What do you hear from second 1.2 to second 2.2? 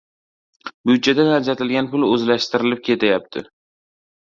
ajratilgan pul